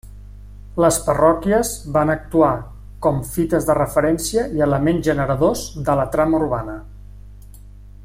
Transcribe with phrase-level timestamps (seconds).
[0.83, 2.49] Les parròquies van actuar
[3.07, 6.79] com fites de referència i elements generadors de la trama urbana.